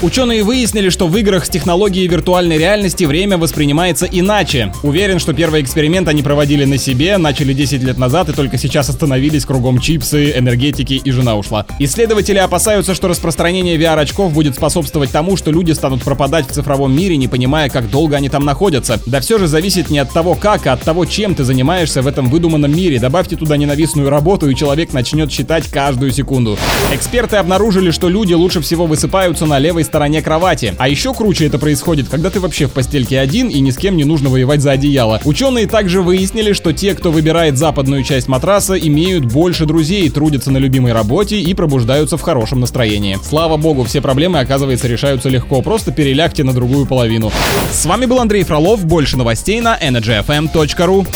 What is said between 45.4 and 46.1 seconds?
Просто